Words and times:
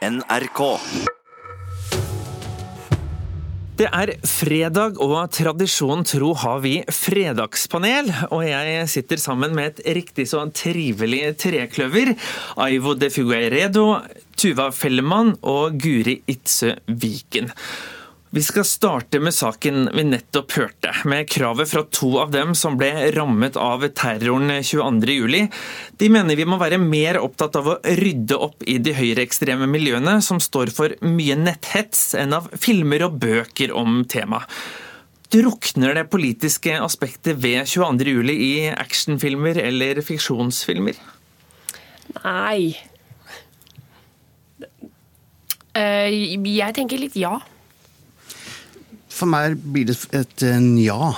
NRK. 0.00 0.60
Det 3.76 3.88
er 3.88 4.12
fredag, 4.24 4.96
og 4.96 5.28
tradisjonen 5.32 6.06
tro 6.08 6.30
har 6.40 6.62
vi 6.64 6.72
fredagspanel. 6.88 8.08
Og 8.32 8.46
jeg 8.48 8.88
sitter 8.92 9.20
sammen 9.20 9.52
med 9.56 9.74
et 9.74 9.82
riktig 10.00 10.24
så 10.32 10.46
trivelig 10.56 11.34
trekløver. 11.44 12.14
Aivo 12.64 12.96
de 12.96 13.12
Figueiredo, 13.12 13.86
Tuva 14.40 14.70
Fellemann 14.72 15.34
og 15.44 15.76
Guri 15.80 16.22
Itzøe 16.32 16.78
Viken. 16.88 17.52
Vi 18.32 18.42
skal 18.42 18.64
starte 18.64 19.18
med 19.20 19.34
saken 19.34 19.88
vi 19.94 20.04
nettopp 20.06 20.52
hørte, 20.54 20.92
med 21.04 21.26
kravet 21.28 21.66
fra 21.72 21.80
to 21.90 22.12
av 22.22 22.30
dem 22.30 22.52
som 22.54 22.76
ble 22.78 23.08
rammet 23.16 23.58
av 23.58 23.82
terroren 23.98 24.52
22.07. 24.62 25.48
De 25.98 26.10
mener 26.14 26.38
vi 26.38 26.46
må 26.46 26.60
være 26.60 26.78
mer 26.78 27.18
opptatt 27.18 27.58
av 27.58 27.72
å 27.72 27.74
rydde 27.82 28.38
opp 28.38 28.62
i 28.70 28.78
de 28.78 28.94
høyreekstreme 28.94 29.66
miljøene 29.66 30.20
som 30.22 30.38
står 30.38 30.70
for 30.76 30.94
mye 31.02 31.34
netthets, 31.42 32.12
enn 32.14 32.38
av 32.38 32.46
filmer 32.54 33.08
og 33.08 33.18
bøker 33.18 33.74
om 33.74 34.04
temaet. 34.06 34.46
Drukner 35.34 35.98
det 35.98 36.08
politiske 36.14 36.78
aspektet 36.78 37.42
ved 37.42 37.66
22.07 37.66 38.30
i 38.30 38.54
actionfilmer 38.70 39.58
eller 39.66 40.02
fiksjonsfilmer? 40.06 41.02
Nei. 42.22 42.76
Eh, 45.74 46.36
jeg 46.46 46.78
tenker 46.78 47.08
litt 47.08 47.18
ja. 47.18 47.40
For 49.20 49.28
meg 49.28 49.58
blir 49.60 49.90
det 49.90 49.98
et 50.16 50.44
ja. 50.80 51.12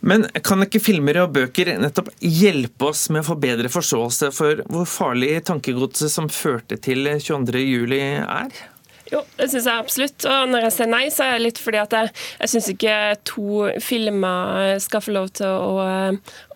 Men 0.00 0.24
kan 0.42 0.64
ikke 0.64 0.80
filmer 0.82 1.20
og 1.22 1.34
bøker 1.36 1.74
nettopp 1.78 2.08
hjelpe 2.24 2.88
oss 2.88 3.04
med 3.12 3.22
å 3.22 3.28
få 3.30 3.36
bedre 3.40 3.70
forståelse 3.70 4.30
for 4.34 4.62
hvor 4.72 4.88
farlig 4.88 5.34
tankegodset 5.46 6.12
som 6.12 6.30
førte 6.32 6.80
til 6.80 7.04
22.07 7.20 7.94
er? 8.00 8.62
Jo, 9.10 9.24
det 9.34 9.48
syns 9.50 9.66
jeg 9.66 9.82
absolutt. 9.82 10.24
Og 10.30 10.50
når 10.52 10.66
jeg 10.68 10.74
sier 10.76 10.90
nei, 10.90 11.02
så 11.10 11.26
er 11.26 11.36
det 11.36 11.46
litt 11.48 11.60
fordi 11.60 11.80
at 11.82 11.94
jeg, 11.96 12.10
jeg 12.38 12.52
syns 12.52 12.68
ikke 12.70 12.96
to 13.26 13.64
filmer 13.82 14.78
skal 14.82 15.02
få 15.02 15.14
lov 15.16 15.30
til 15.40 15.50
å, 15.50 15.86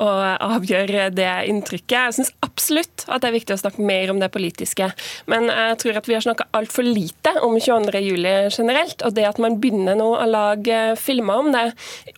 å 0.04 0.10
avgjøre 0.54 1.08
det 1.14 1.32
inntrykket. 1.50 1.96
Jeg 1.96 2.16
syns 2.18 2.32
absolutt 2.46 3.06
at 3.08 3.24
det 3.24 3.30
er 3.30 3.36
viktig 3.38 3.56
å 3.56 3.62
snakke 3.64 3.82
mer 3.84 4.12
om 4.14 4.22
det 4.22 4.30
politiske. 4.34 4.90
Men 5.30 5.50
jeg 5.50 5.80
tror 5.82 5.98
at 5.98 6.10
vi 6.10 6.18
har 6.18 6.26
snakka 6.26 6.46
altfor 6.54 6.86
lite 6.86 7.34
om 7.42 7.58
22.07 7.58 8.54
generelt. 8.54 9.02
Og 9.02 9.16
det 9.18 9.26
at 9.28 9.42
man 9.42 9.58
begynner 9.62 9.98
nå 9.98 10.12
å 10.14 10.28
lage 10.30 10.82
filmer 11.00 11.42
om 11.42 11.50
det, 11.54 11.66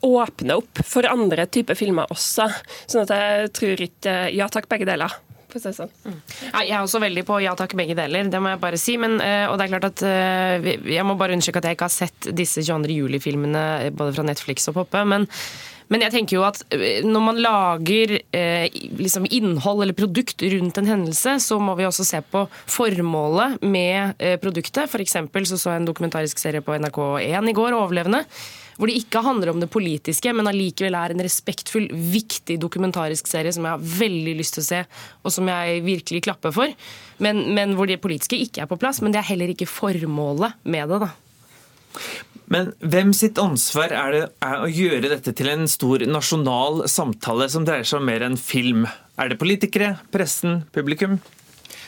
åpner 0.05 0.61
opp 0.61 0.85
for 0.85 1.09
andre 1.09 1.49
typer 1.49 1.79
filmer 1.79 2.13
også. 2.13 2.51
Sånn 2.85 3.07
at 3.07 3.17
jeg 3.17 3.55
tror 3.57 3.87
ikke 3.89 4.15
Ja 4.37 4.51
takk, 4.53 4.69
begge 4.69 4.89
deler 4.89 5.15
for 5.57 5.61
å 5.61 5.65
si 5.65 5.71
det 5.71 5.79
sånn. 5.79 5.95
Mm. 6.07 6.19
Jeg 6.61 6.73
er 6.73 6.81
også 6.81 7.03
veldig 7.03 7.25
på 7.29 7.41
ja 7.45 7.55
takk, 7.59 7.77
begge 7.79 7.97
deler. 7.99 8.33
Det 8.33 8.43
må 8.43 8.53
jeg 8.53 8.63
bare 8.63 8.81
si. 8.81 8.97
Men, 9.01 9.19
uh, 9.21 9.47
og 9.51 9.57
det 9.59 9.67
er 9.67 9.73
klart 9.75 9.89
at 9.91 10.05
uh, 10.07 10.69
Jeg 10.97 11.07
må 11.07 11.17
bare 11.19 11.37
understreke 11.37 11.63
at 11.63 11.71
jeg 11.71 11.79
ikke 11.79 11.89
har 11.89 11.97
sett 11.97 12.29
disse 12.37 12.65
22. 12.67 12.93
juli-filmene 12.97 13.65
eh, 13.87 13.95
både 13.95 14.15
fra 14.17 14.27
Netflix 14.27 14.69
og 14.71 14.81
Poppe. 14.81 15.05
men 15.07 15.27
men 15.93 16.03
jeg 16.03 16.15
tenker 16.17 16.39
jo 16.39 16.45
at 16.47 16.63
når 17.07 17.23
man 17.23 17.39
lager 17.39 18.17
eh, 18.35 18.67
liksom 18.99 19.29
innhold 19.31 19.85
eller 19.85 19.95
produkt 19.97 20.43
rundt 20.43 20.81
en 20.81 20.91
hendelse, 20.91 21.37
så 21.45 21.61
må 21.63 21.77
vi 21.79 21.87
også 21.87 22.07
se 22.07 22.19
på 22.27 22.43
formålet 22.51 23.63
med 23.63 24.19
eh, 24.19 24.35
produktet. 24.43 24.91
For 24.91 25.05
så 25.47 25.59
så 25.61 25.75
jeg 25.75 25.85
en 25.85 25.87
dokumentarisk 25.87 26.43
serie 26.43 26.65
på 26.65 26.75
NRK1 26.75 27.51
i 27.53 27.55
går, 27.55 27.77
'Overlevende', 27.77 28.25
hvor 28.77 28.91
det 28.91 28.99
ikke 29.01 29.23
handler 29.25 29.53
om 29.53 29.61
det 29.63 29.71
politiske, 29.73 30.33
men 30.37 30.49
allikevel 30.51 30.97
er 30.99 31.15
en 31.15 31.25
respektfull, 31.25 31.89
viktig 32.13 32.59
dokumentarisk 32.63 33.29
serie 33.31 33.53
som 33.55 33.67
jeg 33.67 33.77
har 33.77 33.91
veldig 34.05 34.37
lyst 34.39 34.57
til 34.59 34.65
å 34.65 34.69
se, 34.69 34.83
og 35.25 35.35
som 35.35 35.49
jeg 35.51 35.83
virkelig 35.87 36.25
klapper 36.29 36.55
for. 36.55 36.73
Men, 37.25 37.47
men 37.57 37.75
hvor 37.79 37.89
det 37.89 38.03
politiske 38.05 38.39
ikke 38.41 38.65
er 38.65 38.71
på 38.71 38.79
plass. 38.81 39.01
Men 39.03 39.15
det 39.15 39.23
er 39.23 39.31
heller 39.31 39.53
ikke 39.53 39.69
formålet 39.71 40.59
med 40.69 40.93
det. 40.93 41.01
da. 41.07 41.13
Men 42.53 42.71
hvem 42.79 43.11
sitt 43.17 43.41
ansvar 43.43 43.95
er 43.97 44.13
det 44.15 44.23
er 44.45 44.61
å 44.63 44.71
gjøre 44.71 45.11
dette 45.11 45.33
til 45.35 45.51
en 45.51 45.67
stor 45.71 46.05
nasjonal 46.07 46.85
samtale 46.91 47.49
som 47.51 47.67
dreier 47.67 47.89
seg 47.89 48.03
om 48.03 48.07
mer 48.07 48.23
enn 48.27 48.39
film? 48.39 48.85
Er 49.17 49.33
det 49.33 49.41
politikere, 49.41 49.97
pressen, 50.15 50.61
publikum? 50.77 51.19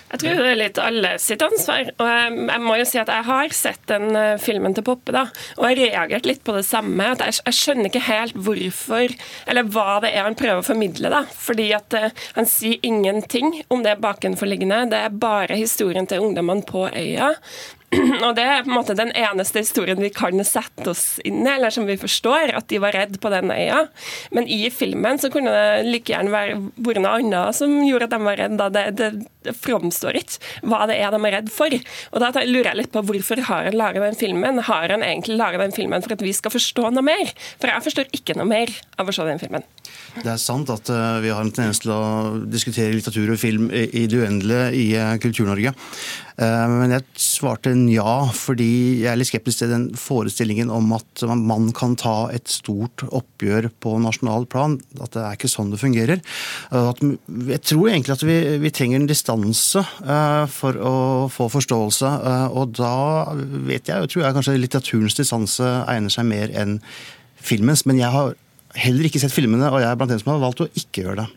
Jeg 0.09 0.21
tror 0.23 0.39
det 0.41 0.51
er 0.53 0.59
litt 0.63 0.79
alle 0.81 1.11
sitt 1.21 1.43
ansvar. 1.45 1.91
Og 2.01 2.09
jeg, 2.09 2.61
må 2.65 2.77
jo 2.81 2.87
si 2.89 3.01
at 3.01 3.11
jeg 3.13 3.27
har 3.29 3.55
sett 3.57 3.83
den 3.91 4.17
eh, 4.17 4.41
filmen 4.41 4.77
til 4.77 4.87
Poppe, 4.87 5.13
da, 5.15 5.27
og 5.59 5.67
jeg 5.69 5.79
reagerte 5.83 6.31
litt 6.31 6.45
på 6.47 6.55
det 6.57 6.65
samme. 6.69 7.11
at 7.13 7.25
jeg, 7.27 7.57
skjønner 7.59 7.91
ikke 7.91 8.05
helt 8.07 8.37
hvorfor, 8.39 9.15
eller 9.51 9.69
hva 9.75 9.99
det 10.05 10.15
er 10.15 10.25
han 10.25 10.39
prøver 10.39 10.63
å 10.63 10.67
formidle. 10.67 11.13
da. 11.13 11.25
Fordi 11.29 11.69
at 11.77 11.97
uh, 11.97 12.09
han 12.39 12.49
sier 12.49 12.81
ingenting 12.87 13.53
om 13.69 13.85
det 13.85 13.99
bakenforliggende. 14.03 14.87
Det 14.93 15.03
er 15.05 15.21
bare 15.21 15.59
historien 15.59 16.09
til 16.09 16.25
ungdommene 16.25 16.65
på 16.69 16.89
øya. 16.89 17.35
Og 18.27 18.35
Det 18.37 18.45
er 18.45 18.65
på 18.65 18.69
en 18.69 18.77
måte 18.77 18.97
den 18.97 19.11
eneste 19.17 19.63
historien 19.63 20.01
vi 20.03 20.11
kan 20.13 20.37
sette 20.45 20.91
oss 20.91 21.05
inn 21.25 21.41
i, 21.41 21.49
eller 21.55 21.73
som 21.73 21.87
vi 21.89 21.97
forstår, 22.01 22.53
at 22.59 22.69
de 22.69 22.81
var 22.83 22.93
redd 22.97 23.17
på 23.23 23.31
den 23.33 23.53
øya. 23.55 23.87
Men 24.37 24.49
i 24.51 24.61
filmen 24.75 25.21
så 25.21 25.31
kunne 25.33 25.55
det 25.55 25.87
like 25.89 26.13
gjerne 26.13 26.33
være 26.35 26.59
vært 26.77 27.03
noe 27.05 27.15
annet 27.23 27.57
som 27.57 27.73
gjorde 27.87 28.11
at 28.11 28.15
de 28.17 28.21
var 28.27 28.41
redde. 28.43 28.69
Det, 28.77 28.85
det, 28.99 29.11
det 29.49 29.57
framstår 29.57 30.21
ikke 30.21 30.69
hva 30.69 30.85
det 30.91 30.99
er 31.01 31.15
de 31.15 31.23
er 31.23 31.37
redd 31.39 31.51
for. 31.55 31.79
Og 32.13 32.25
Da 32.25 32.45
lurer 32.45 32.73
jeg 32.73 32.81
litt 32.83 32.93
på 32.93 33.05
hvorfor 33.09 33.45
har 33.49 33.71
han 33.71 33.81
laget 33.81 34.05
den 34.05 34.21
filmen? 34.21 34.63
Har 34.69 34.93
han 34.93 35.07
egentlig 35.07 35.41
laget 35.41 35.65
den 35.65 35.77
filmen 35.77 36.05
for 36.05 36.17
at 36.19 36.25
vi 36.25 36.37
skal 36.37 36.53
forstå 36.53 36.91
noe 36.93 37.09
mer? 37.09 37.33
For 37.57 37.73
jeg 37.73 37.89
forstår 37.89 38.13
ikke 38.21 38.37
noe 38.37 38.49
mer 38.53 38.75
av 39.01 39.09
å 39.09 39.17
se 39.17 39.25
den 39.29 39.41
filmen. 39.41 39.65
Det 40.17 40.31
er 40.33 40.41
sant 40.41 40.71
at 40.73 40.89
uh, 40.91 41.19
vi 41.23 41.31
har 41.31 41.43
en 41.45 41.53
tendens 41.55 41.83
til 41.83 41.93
å 41.95 42.03
diskutere 42.49 42.95
litteratur 42.95 43.35
og 43.35 43.41
film 43.41 43.69
i, 43.71 44.07
det 44.09 44.19
uendelige 44.19 44.71
i 44.75 44.87
uh, 44.97 45.17
Kultur-Norge. 45.21 45.75
Uh, 46.39 46.67
men 46.71 46.95
jeg 46.95 47.05
svarte 47.21 47.73
en 47.75 47.85
ja, 47.91 48.15
fordi 48.35 48.71
jeg 49.03 49.11
er 49.13 49.21
litt 49.21 49.31
skeptisk 49.31 49.63
til 49.63 49.73
den 49.73 49.87
forestillingen 49.99 50.73
om 50.75 50.95
at 50.97 51.25
man 51.29 51.71
kan 51.77 51.97
ta 51.99 52.31
et 52.35 52.49
stort 52.51 53.05
oppgjør 53.05 53.71
på 53.83 53.95
nasjonal 54.03 54.49
plan. 54.51 54.79
At 54.99 55.15
det 55.15 55.25
er 55.25 55.39
ikke 55.39 55.53
sånn 55.53 55.75
det 55.75 55.83
fungerer. 55.83 56.23
Jeg 56.73 57.63
tror 57.67 57.91
egentlig 57.91 58.17
at 58.17 58.27
vi, 58.27 58.39
vi 58.63 58.73
trenger 58.75 59.03
en 59.03 59.11
distanse 59.11 59.83
for 60.55 60.79
å 60.79 60.97
få 61.33 61.49
forståelse. 61.53 62.13
og 62.55 62.75
da 62.79 62.95
vet 63.37 63.91
jeg, 63.91 64.03
og 64.03 64.11
tror 64.11 64.25
jeg 64.25 64.37
kanskje 64.39 64.59
litteraturens 64.59 65.19
distanse 65.19 65.73
egner 65.91 66.13
seg 66.13 66.29
mer 66.31 66.55
enn 66.55 66.79
filmens. 67.43 67.85
Men 67.89 68.01
jeg 68.01 68.15
har 68.15 68.37
heller 68.79 69.09
ikke 69.09 69.21
sett 69.23 69.35
filmene, 69.35 69.71
og 69.73 69.83
jeg 69.83 69.91
er 69.91 69.99
blant 69.99 70.15
dem 70.15 70.23
som 70.23 70.35
har 70.35 70.43
valgt 70.47 70.65
å 70.65 70.71
ikke 70.79 71.05
gjøre 71.05 71.25
det. 71.25 71.29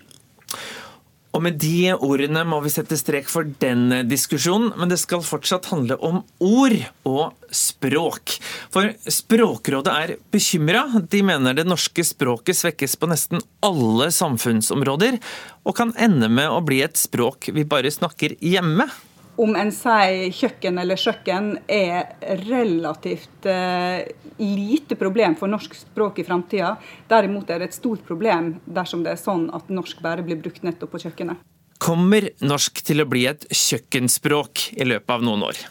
Og 1.32 1.40
Med 1.46 1.56
de 1.64 1.94
ordene 1.96 2.42
må 2.44 2.58
vi 2.60 2.72
sette 2.74 2.98
strek 3.00 3.30
for 3.32 3.48
den 3.62 4.04
diskusjonen, 4.10 4.74
men 4.76 4.92
det 4.92 4.98
skal 5.00 5.24
fortsatt 5.24 5.70
handle 5.72 5.96
om 6.04 6.20
ord 6.44 6.76
og 7.08 7.54
språk. 7.56 8.36
For 8.74 8.92
Språkrådet 9.08 9.94
er 9.96 10.14
bekymra. 10.34 10.84
De 11.08 11.22
mener 11.24 11.56
det 11.56 11.68
norske 11.70 12.04
språket 12.04 12.60
svekkes 12.60 12.98
på 13.00 13.08
nesten 13.12 13.40
alle 13.64 14.10
samfunnsområder, 14.12 15.22
og 15.64 15.78
kan 15.78 15.96
ende 15.96 16.28
med 16.28 16.52
å 16.52 16.60
bli 16.68 16.82
et 16.84 17.00
språk 17.00 17.48
vi 17.56 17.64
bare 17.64 17.94
snakker 17.94 18.36
hjemme 18.44 18.90
om 19.40 19.56
en 19.56 19.72
sier 19.74 20.32
kjøkken 20.36 20.80
eller 20.82 21.00
kjøkken, 21.00 21.52
er 21.72 22.16
relativt 22.44 23.48
eh, 23.50 24.04
lite 24.42 24.98
problem 25.00 25.38
for 25.40 25.52
norsk 25.52 25.76
språk 25.78 26.20
i 26.22 26.26
framtida. 26.28 26.74
Derimot 27.10 27.50
er 27.50 27.62
det 27.62 27.72
et 27.72 27.78
stort 27.78 28.04
problem 28.08 28.56
dersom 28.66 29.06
det 29.06 29.16
er 29.16 29.22
sånn 29.22 29.48
at 29.56 29.72
norsk 29.72 30.02
bare 30.04 30.26
blir 30.26 30.40
brukt 30.42 30.66
nettopp 30.68 30.94
på 30.96 31.04
kjøkkenet. 31.06 31.42
Kommer 31.82 32.28
norsk 32.46 32.84
til 32.86 33.02
å 33.02 33.08
bli 33.10 33.26
et 33.30 33.48
kjøkkenspråk 33.50 34.68
i 34.78 34.86
løpet 34.86 35.16
av 35.16 35.24
noen 35.26 35.48
år? 35.48 35.64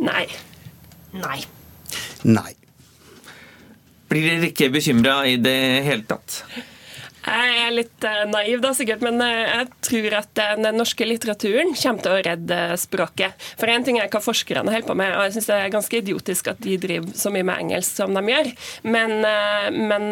Nei. 0.00 0.24
Nei. 1.14 1.38
Nei. 2.26 2.52
Blir 4.10 4.26
dere 4.26 4.50
ikke 4.50 4.72
bekymra 4.74 5.20
i 5.30 5.36
det 5.38 5.58
hele 5.86 6.02
tatt? 6.08 6.40
Jeg 7.20 7.56
er 7.60 7.72
litt 7.74 8.04
eh, 8.06 8.22
naiv, 8.30 8.62
da 8.64 8.70
sikkert, 8.76 9.02
men 9.04 9.20
eh, 9.20 9.50
jeg 9.50 9.66
tror 9.84 10.16
at 10.22 10.40
den 10.60 10.78
norske 10.78 11.04
litteraturen 11.04 11.74
kommer 11.76 12.04
til 12.04 12.14
å 12.14 12.22
redde 12.24 12.58
språket. 12.80 13.48
For 13.60 13.68
én 13.68 13.84
ting 13.84 13.98
er 14.00 14.08
hva 14.12 14.22
forskerne 14.24 14.72
holder 14.72 14.88
på 14.88 14.96
med, 14.96 15.12
og 15.16 15.26
jeg 15.26 15.36
syns 15.36 15.50
det 15.50 15.58
er 15.58 15.74
ganske 15.74 16.00
idiotisk 16.00 16.48
at 16.54 16.62
de 16.64 16.78
driver 16.80 17.12
så 17.20 17.32
mye 17.34 17.46
med 17.46 17.64
engelsk 17.66 18.00
som 18.00 18.16
de 18.16 18.24
gjør. 18.32 18.52
Men, 18.96 19.16
eh, 19.28 19.68
men 19.76 20.08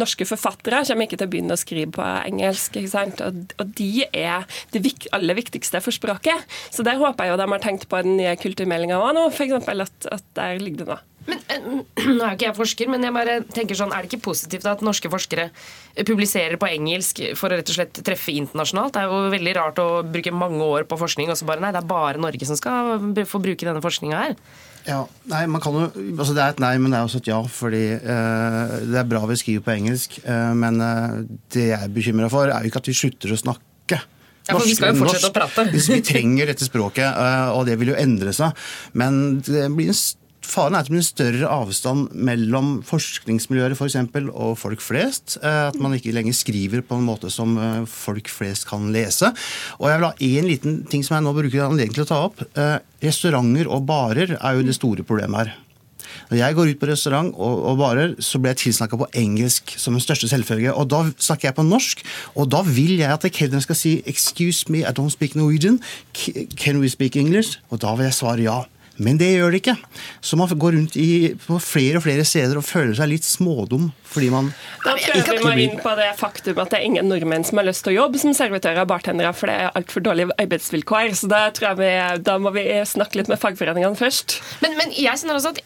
norske 0.00 0.28
forfattere 0.28 0.84
kommer 0.88 1.08
ikke 1.08 1.20
til 1.20 1.28
å 1.28 1.34
begynne 1.34 1.56
å 1.56 1.60
skrive 1.60 1.92
på 1.98 2.06
engelsk. 2.24 2.80
ikke 2.80 2.94
sant? 2.94 3.20
Og, 3.26 3.56
og 3.60 3.74
de 3.76 4.06
er 4.08 4.46
det 4.72 4.84
aller 5.16 5.36
viktigste 5.36 5.82
for 5.84 5.94
språket. 5.94 6.46
Så 6.70 6.86
det 6.86 6.96
håper 6.96 7.26
jeg 7.26 7.34
jo 7.34 7.42
de 7.42 7.50
har 7.52 7.64
tenkt 7.64 7.88
på 7.90 8.00
den 8.06 8.16
nye 8.22 8.36
kulturmeldinga 8.40 9.02
òg 9.02 9.12
nå, 9.18 9.28
f.eks. 9.28 9.68
At, 9.76 10.08
at 10.12 10.32
der 10.38 10.62
ligger 10.62 10.84
det 10.84 10.90
noe. 10.94 11.15
Men, 11.26 11.40
Nå 12.16 12.20
er 12.20 12.30
jo 12.30 12.36
ikke 12.36 12.48
jeg 12.48 12.58
forsker, 12.58 12.90
men 12.92 13.04
jeg 13.06 13.14
bare 13.16 13.40
tenker 13.54 13.78
sånn, 13.78 13.92
er 13.94 14.04
det 14.04 14.12
ikke 14.12 14.28
positivt 14.28 14.68
at 14.70 14.84
norske 14.86 15.10
forskere 15.10 15.48
publiserer 16.06 16.58
på 16.60 16.70
engelsk 16.70 17.22
for 17.38 17.50
å 17.50 17.58
rett 17.58 17.72
og 17.72 17.78
slett 17.78 18.00
treffe 18.06 18.34
internasjonalt? 18.36 18.94
Det 18.94 19.02
er 19.02 19.10
jo 19.10 19.34
veldig 19.34 19.56
rart 19.58 19.82
å 19.82 19.88
bruke 20.06 20.34
mange 20.34 20.62
år 20.62 20.86
på 20.88 20.98
forskning, 21.00 21.32
og 21.32 21.38
så 21.38 21.48
bare 21.48 21.64
nei, 21.64 21.72
det 21.74 21.82
er 21.82 21.90
bare 21.90 22.22
Norge 22.22 22.48
som 22.48 22.58
skal 22.58 23.10
få 23.26 23.42
bruke 23.42 23.66
denne 23.66 23.84
forskninga 23.84 24.22
her. 24.22 24.38
Ja, 24.86 25.00
nei, 25.26 25.42
man 25.50 25.62
kan 25.62 25.74
jo, 25.74 25.86
altså 26.14 26.34
Det 26.36 26.42
er 26.44 26.52
et 26.52 26.60
nei, 26.62 26.76
men 26.78 26.92
det 26.92 26.98
er 27.00 27.08
også 27.08 27.18
et 27.18 27.26
ja. 27.26 27.40
fordi 27.50 27.80
eh, 27.96 28.74
Det 28.86 29.00
er 29.00 29.08
bra 29.10 29.24
vi 29.26 29.38
skriver 29.40 29.64
på 29.66 29.72
engelsk, 29.74 30.20
eh, 30.22 30.52
men 30.54 30.78
eh, 30.84 31.16
det 31.54 31.64
jeg 31.72 31.78
er 31.80 31.94
bekymra 31.94 32.28
for, 32.30 32.52
er 32.52 32.62
jo 32.62 32.70
ikke 32.70 32.84
at 32.84 32.90
vi 32.92 32.94
slutter 32.94 33.34
å 33.34 33.40
snakke 33.40 33.98
Ja, 33.98 34.52
for 34.52 34.62
vi 34.62 34.76
skal 34.78 34.94
jo 34.94 35.00
fortsette 35.00 35.32
å 35.32 35.34
prate. 35.34 35.66
vi 35.74 35.98
trenger 36.06 36.52
dette 36.52 36.68
språket, 36.68 37.08
eh, 37.08 37.48
og 37.50 37.66
det 37.66 37.74
vil 37.80 37.90
jo 37.96 37.98
endre 37.98 38.30
seg. 38.36 38.54
Men 38.94 39.40
det 39.42 39.66
blir 39.74 39.90
en 39.90 39.98
Faren 40.46 40.76
er 40.76 40.84
at 40.84 40.88
det 40.88 40.94
blir 40.94 41.02
en 41.02 41.08
større 41.08 41.50
avstand 41.50 42.14
mellom 42.14 42.70
forskningsmiljøer 42.86 43.74
for 43.78 43.90
eksempel, 43.90 44.30
og 44.30 44.56
folk 44.60 44.84
flest. 44.84 45.38
Eh, 45.42 45.62
at 45.72 45.78
man 45.82 45.96
ikke 45.96 46.14
lenger 46.14 46.36
skriver 46.38 46.84
på 46.86 46.98
en 46.98 47.06
måte 47.08 47.32
som 47.34 47.56
eh, 47.58 47.82
folk 47.90 48.30
flest 48.32 48.68
kan 48.70 48.88
lese. 48.94 49.32
Og 49.80 49.90
jeg 49.90 50.00
vil 50.00 50.08
ha 50.08 50.30
én 50.30 50.50
liten 50.50 50.80
ting 50.90 51.04
som 51.06 51.18
jeg 51.18 51.26
nå 51.26 51.34
bruker 51.36 51.66
anledning 51.66 51.98
til 51.98 52.06
å 52.06 52.10
ta 52.10 52.22
opp. 52.30 52.42
Restauranter 53.02 53.68
og 53.70 53.86
barer 53.88 54.36
er 54.38 54.56
jo 54.56 54.66
det 54.66 54.78
store 54.78 55.04
problemet 55.06 55.44
her. 55.44 55.56
Når 56.30 56.38
jeg 56.40 56.56
går 56.56 56.70
ut 56.70 56.80
på 56.80 56.88
restaurant 56.90 57.28
og 57.38 57.78
barer, 57.78 58.14
så 58.22 58.40
blir 58.40 58.54
jeg 58.54 58.62
tilsnakka 58.64 58.98
på 58.98 59.08
engelsk 59.20 59.76
som 59.80 59.96
den 59.96 60.02
største 60.02 60.30
selvfølge. 60.30 60.74
Og 60.74 60.88
da 60.90 61.04
snakker 61.12 61.50
jeg 61.50 61.58
på 61.58 61.66
norsk, 61.66 62.02
og 62.34 62.50
da 62.54 62.62
vil 62.66 62.96
jeg 62.98 63.12
at 63.12 63.26
kelneren 63.32 63.62
skal 63.62 63.78
si 63.78 64.02
'excuse 64.06 64.68
me, 64.68 64.80
I 64.80 64.92
don't 64.92 65.10
speak 65.10 65.36
Norwegian'. 65.36 65.80
Can 66.56 66.80
we 66.80 66.88
speak 66.88 67.16
English? 67.16 67.58
Og 67.70 67.80
da 67.80 67.94
vil 67.94 68.04
jeg 68.04 68.14
svare 68.14 68.42
ja. 68.42 68.64
Men 69.02 69.18
det 69.20 69.28
gjør 69.34 69.52
det 69.52 69.60
ikke. 69.60 69.74
Så 70.24 70.38
man 70.40 70.48
går 70.48 70.76
rundt 70.76 70.96
i, 70.96 71.34
på 71.40 71.58
flere 71.60 72.00
og 72.00 72.06
flere 72.06 72.24
steder 72.28 72.56
og 72.56 72.64
føler 72.64 72.94
seg 72.96 73.10
litt 73.10 73.26
smådum 73.26 73.90
fordi 74.06 74.30
man 74.32 74.48
Da 74.84 74.94
prøver 74.96 75.36
vi 75.36 75.44
meg 75.44 75.60
inn 75.66 75.80
på 75.82 75.92
det 75.98 76.08
faktum 76.16 76.60
at 76.62 76.72
det 76.72 76.78
er 76.78 76.86
ingen 76.88 77.08
nordmenn 77.10 77.44
som 77.44 77.60
har 77.60 77.66
lyst 77.68 77.84
til 77.84 77.92
å 77.92 77.96
jobbe 77.98 78.20
som 78.22 78.32
servitører 78.36 78.84
og 78.84 78.90
bartendere, 78.94 79.34
for 79.36 79.50
det 79.50 79.56
er 79.60 79.74
altfor 79.76 80.04
dårlige 80.06 80.32
arbeidsvilkår. 80.40 81.12
Så 81.20 81.28
da, 81.28 81.42
tror 81.52 81.72
jeg 81.72 81.80
vi, 81.82 81.90
da 82.24 82.38
må 82.40 82.52
vi 82.56 82.64
snakke 82.88 83.20
litt 83.20 83.32
med 83.32 83.40
fagforeningene 83.42 83.98
først. 83.98 84.38
Men, 84.64 84.78
men 84.80 84.94
jeg 84.96 85.20
kjenner 85.20 85.36
også 85.36 85.52
at 85.52 85.60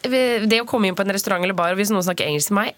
det 0.51 0.59
å 0.59 0.67
komme 0.67 0.89
inn 0.89 0.97
på 0.97 1.05
en 1.05 1.15
restaurant 1.15 1.45
eller 1.45 1.55
bar, 1.55 1.71
og 1.71 1.79
hvis 1.79 1.93
noen 1.93 2.03
snakker 2.09 2.27
engelsk 2.27 2.51
til 2.51 2.59
meg, 2.59 2.75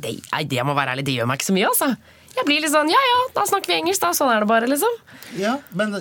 det, 0.00 0.16
det 0.48 0.64
må 0.64 0.72
være 0.78 0.96
ærlig, 0.96 1.04
det 1.10 1.18
gjør 1.18 1.28
meg 1.28 1.40
ikke 1.40 1.50
så 1.50 1.58
mye, 1.58 1.68
altså. 1.74 1.92
Jeg 2.36 2.46
blir 2.46 2.62
litt 2.62 2.72
sånn 2.72 2.90
ja 2.90 3.00
ja, 3.04 3.20
da 3.34 3.44
snakker 3.48 3.72
vi 3.72 3.78
engelsk, 3.80 4.02
da. 4.02 4.12
Sånn 4.16 4.30
er 4.32 4.44
det 4.44 4.48
bare, 4.50 4.68
liksom. 4.70 4.98
Ja, 5.38 5.56
men, 5.76 5.94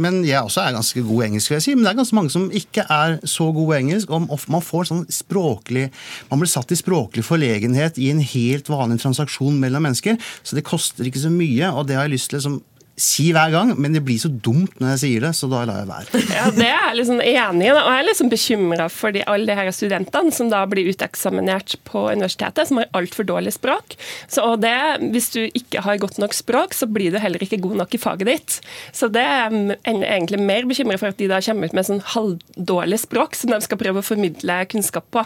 men, 0.00 0.20
jeg 0.26 0.40
også 0.42 0.62
er 0.64 0.76
ganske 0.76 1.02
god 1.06 1.26
engelsk, 1.28 1.50
vil 1.50 1.58
jeg 1.58 1.64
si. 1.66 1.74
Men 1.76 1.84
det 1.84 1.92
er 1.92 1.98
ganske 2.00 2.18
mange 2.18 2.34
som 2.34 2.48
ikke 2.62 2.86
er 2.86 3.18
så 3.28 3.48
gode 3.54 3.78
engelsk. 3.78 4.10
og 4.10 4.30
Man 4.50 4.64
får 4.64 4.90
sånn 4.90 5.04
språklig 5.12 5.88
Man 6.30 6.42
blir 6.42 6.50
satt 6.50 6.72
i 6.74 6.78
språklig 6.78 7.24
forlegenhet 7.26 8.00
i 8.02 8.10
en 8.14 8.22
helt 8.22 8.70
vanlig 8.72 9.02
transaksjon 9.02 9.60
mellom 9.62 9.86
mennesker. 9.88 10.18
Så 10.42 10.58
det 10.58 10.66
koster 10.66 11.08
ikke 11.08 11.22
så 11.22 11.32
mye, 11.32 11.70
og 11.70 11.88
det 11.88 11.98
har 11.98 12.08
jeg 12.08 12.16
lyst 12.16 12.32
til 12.32 12.40
liksom 12.40 12.60
si 12.98 13.30
hver 13.32 13.50
gang, 13.54 13.72
men 13.80 13.94
det 13.96 14.02
blir 14.04 14.18
så 14.20 14.28
dumt 14.28 14.76
når 14.80 14.92
jeg 14.94 15.00
sier 15.02 15.24
det, 15.24 15.32
så 15.38 15.48
da 15.50 15.62
lar 15.68 15.82
jeg 15.82 15.88
være. 15.88 16.20
Ja, 16.36 16.44
Det 16.52 16.66
er 16.66 16.84
jeg 16.90 16.98
liksom 17.00 17.22
enig 17.24 17.66
i, 17.66 17.70
og 17.72 17.80
jeg 17.80 18.02
er 18.02 18.06
liksom 18.08 18.32
bekymra 18.32 18.88
for 18.92 19.14
de, 19.14 19.24
alle 19.30 19.48
de 19.48 19.56
her 19.56 19.70
studentene 19.74 20.34
som 20.34 20.50
da 20.52 20.62
blir 20.68 20.90
uteksaminert 20.92 21.76
på 21.88 22.04
universitetet, 22.12 22.68
som 22.68 22.82
har 22.82 22.90
altfor 22.98 23.26
dårlig 23.28 23.54
språk. 23.56 23.96
Så 24.28 24.44
det, 24.60 24.74
Hvis 25.14 25.30
du 25.34 25.40
ikke 25.46 25.82
har 25.86 26.00
godt 26.02 26.20
nok 26.22 26.36
språk, 26.36 26.76
så 26.76 26.88
blir 26.90 27.14
du 27.14 27.20
heller 27.22 27.42
ikke 27.42 27.60
god 27.64 27.80
nok 27.82 27.96
i 27.96 28.02
faget 28.02 28.28
ditt. 28.28 28.60
Så 28.92 29.08
det 29.12 29.24
er 29.24 29.52
egentlig 29.82 30.40
mer 30.42 30.68
bekymra 30.68 31.00
for 31.00 31.12
at 31.12 31.20
de 31.20 31.30
da 31.32 31.40
kommer 31.44 31.68
ut 31.70 31.76
med 31.76 31.88
sånn 31.88 32.04
halvdårlig 32.12 33.00
språk 33.06 33.36
som 33.38 33.54
de 33.54 33.60
skal 33.64 33.80
prøve 33.80 34.02
å 34.02 34.06
formidle 34.12 34.62
kunnskap 34.72 35.08
på. 35.14 35.24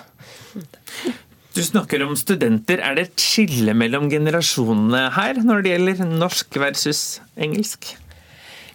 Du 1.56 1.62
snakker 1.64 2.02
om 2.04 2.12
studenter. 2.20 2.82
Er 2.84 2.98
det 2.98 3.06
et 3.06 3.22
skille 3.22 3.72
mellom 3.72 4.10
generasjonene 4.12 5.06
her 5.16 5.38
når 5.40 5.62
det 5.64 5.70
gjelder 5.72 6.02
norsk 6.10 6.58
versus 6.60 7.04
engelsk? 7.40 7.94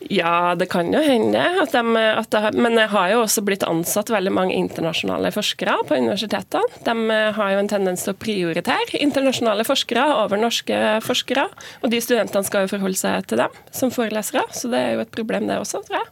Ja, 0.10 0.56
det 0.58 0.66
kan 0.72 0.90
jo 0.90 0.98
hende. 1.06 1.44
At 1.62 1.76
de, 1.76 2.02
at 2.02 2.34
de, 2.34 2.58
men 2.58 2.74
det 2.80 2.88
har 2.90 3.12
jo 3.12 3.20
også 3.22 3.44
blitt 3.46 3.62
ansatt 3.68 4.10
veldig 4.10 4.34
mange 4.34 4.58
internasjonale 4.58 5.30
forskere 5.36 5.76
på 5.86 6.00
universitetene. 6.02 6.64
De 6.88 7.20
har 7.38 7.52
jo 7.54 7.60
en 7.62 7.70
tendens 7.70 8.08
til 8.08 8.16
å 8.16 8.18
prioritere 8.18 8.98
internasjonale 8.98 9.68
forskere 9.68 10.08
over 10.24 10.42
norske 10.42 10.80
forskere. 11.06 11.46
Og 11.84 11.94
de 11.94 12.02
studentene 12.02 12.50
skal 12.50 12.66
jo 12.66 12.74
forholde 12.74 12.98
seg 12.98 13.30
til 13.30 13.44
dem 13.44 13.62
som 13.70 13.94
forelesere, 13.94 14.48
så 14.58 14.74
det 14.74 14.82
er 14.82 14.98
jo 14.98 15.06
et 15.06 15.14
problem 15.14 15.46
det 15.52 15.62
også, 15.62 15.86
tror 15.86 16.02
jeg. 16.02 16.10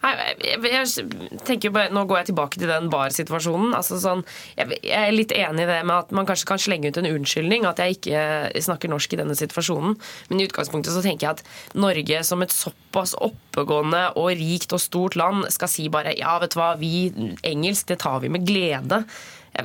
Jeg, 0.00 0.60
jeg 0.64 1.40
tenker 1.44 1.72
bare, 1.74 1.92
Nå 1.92 2.06
går 2.08 2.22
jeg 2.22 2.30
tilbake 2.30 2.60
til 2.60 2.70
den 2.70 2.88
barsituasjonen. 2.92 3.74
Altså 3.76 3.98
sånn, 4.00 4.22
jeg, 4.56 4.78
jeg, 4.80 4.96
er 4.96 5.12
litt 5.12 5.34
enig 5.36 5.66
i 5.66 5.68
det 5.68 5.80
med 5.84 5.96
at 6.06 6.14
man 6.16 6.28
kanskje 6.28 6.48
kan 6.48 6.62
slenge 6.62 6.88
ut 6.88 7.00
en 7.00 7.10
unnskyldning. 7.10 7.66
At 7.68 7.82
jeg 7.82 7.98
ikke 7.98 8.62
snakker 8.64 8.92
norsk 8.92 9.12
i 9.12 9.20
denne 9.20 9.36
situasjonen. 9.36 9.98
Men 10.30 10.40
i 10.40 10.46
utgangspunktet 10.48 10.96
så 10.96 11.04
tenker 11.04 11.28
jeg 11.28 11.40
at 11.40 11.76
Norge 11.80 12.22
som 12.26 12.44
et 12.44 12.54
såpass 12.54 13.12
oppegående 13.20 14.06
og 14.20 14.32
rikt 14.40 14.72
og 14.76 14.82
stort 14.82 15.18
land 15.20 15.44
skal 15.52 15.70
si 15.70 15.90
bare 15.92 16.16
ja, 16.16 16.38
vet 16.40 16.56
du 16.56 16.60
hva, 16.60 16.72
vi 16.80 17.10
engelsk 17.46 17.92
det 17.92 18.00
tar 18.00 18.22
vi 18.24 18.32
med 18.32 18.48
glede. 18.48 19.04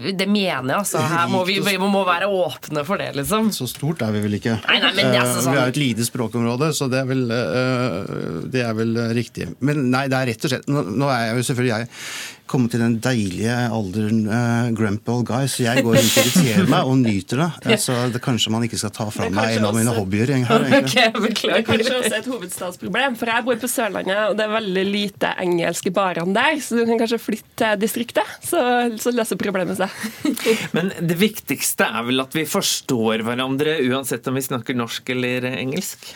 Det 0.04 0.28
mener 0.30 0.74
jeg, 0.74 0.78
altså. 0.78 1.02
Her 1.10 1.30
må 1.32 1.44
vi, 1.48 1.60
vi, 1.64 1.78
må 1.82 2.04
være 2.08 2.30
åpne 2.32 2.86
for 2.88 3.02
det, 3.02 3.12
liksom. 3.20 3.52
Så 3.56 3.68
stort 3.72 4.04
er 4.06 4.14
vi 4.16 4.24
vel 4.26 4.38
ikke. 4.40 4.58
Nei, 4.68 4.80
nei, 4.84 4.94
men 4.98 5.12
det 5.14 5.22
er 5.22 5.32
sånn. 5.34 5.52
Vi 5.56 5.62
er 5.62 5.74
et 5.74 5.82
lite 5.82 6.08
språkområde, 6.08 6.72
så 6.78 6.90
det 6.92 7.02
er, 7.02 7.10
vel, 7.10 7.26
eh, 7.34 8.14
det 8.54 8.64
er 8.66 8.78
vel 8.78 8.96
riktig. 9.18 9.50
Men 9.66 9.88
nei, 9.94 10.08
det 10.12 10.22
er 10.22 10.32
rett 10.34 10.48
og 10.48 10.56
slett 10.56 10.72
nå 10.72 11.10
er 11.12 11.30
jeg 11.30 11.40
jo 11.40 11.50
selvfølgelig 11.50 11.76
jeg 11.76 11.90
kommet 12.50 12.74
til 12.74 12.82
den 12.84 12.98
deilige 13.04 13.56
alderen 13.74 14.26
uh, 14.30 14.70
grumpy 14.78 15.12
old 15.14 15.26
guy, 15.28 15.48
så 15.52 15.66
jeg 15.66 15.84
går 15.86 15.98
rundt 15.98 16.18
og 16.18 16.22
irriterer 16.22 16.70
meg 16.70 16.90
og 16.92 16.98
nyter 17.02 17.42
det. 17.42 17.50
Ja. 17.74 17.78
Så 17.82 17.98
det, 18.14 18.22
kanskje 18.26 18.54
man 18.54 18.66
ikke 18.68 18.80
skal 18.82 18.94
ta 18.96 19.08
fra 19.14 19.30
meg 19.34 19.58
en 19.58 19.68
av 19.70 19.78
mine 19.78 19.94
hobbyer. 19.96 20.34
Her, 20.46 20.66
okay, 20.80 21.12
det 21.14 21.52
er 21.52 21.66
kanskje 21.66 21.96
også 22.00 22.20
et 22.20 22.30
hovedstadsproblem, 22.30 23.18
for 23.20 23.32
jeg 23.32 23.48
bor 23.48 23.62
på 23.62 23.70
Sørlandet, 23.72 24.22
og 24.30 24.38
det 24.40 24.46
er 24.48 24.54
veldig 24.56 24.86
lite 24.90 25.32
engelsk 25.46 25.90
i 25.90 25.96
barene 25.96 26.36
der, 26.36 26.60
så 26.64 26.80
du 26.80 26.86
kan 26.90 27.02
kanskje 27.02 27.22
flytte 27.22 27.56
til 27.56 27.80
distriktet, 27.80 28.36
så, 28.44 28.60
så 29.00 29.14
løser 29.16 29.40
problemet 29.40 29.80
seg. 29.80 30.36
Men 30.76 30.92
det 31.00 31.18
viktigste 31.20 31.88
er 31.88 32.06
vel 32.10 32.26
at 32.26 32.36
vi 32.36 32.46
forstår 32.50 33.26
hverandre, 33.26 33.80
uansett 33.90 34.28
om 34.30 34.38
vi 34.38 34.46
snakker 34.46 34.78
norsk 34.78 35.16
eller 35.16 35.50
engelsk? 35.56 36.12